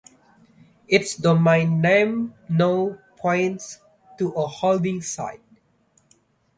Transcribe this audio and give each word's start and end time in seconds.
Its 0.87 1.15
domain 1.15 1.79
name 1.79 2.33
now 2.49 2.97
points 3.17 3.81
to 4.17 4.29
a 4.29 4.47
holding 4.47 4.99
site. 4.99 5.43